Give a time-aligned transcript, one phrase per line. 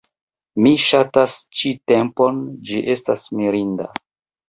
[0.65, 3.93] Mi ŝatas ĉi tempon, ĝi estas mirinda...